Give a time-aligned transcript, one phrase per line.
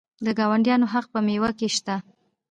[0.25, 1.95] د ګاونډیانو حق په میوو کې شته.